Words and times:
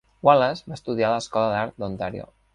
Wallace 0.27 0.71
va 0.71 0.77
estudiar 0.79 1.11
a 1.11 1.13
l'escola 1.17 1.53
d'art 1.53 1.79
d'Ontario. 1.85 2.29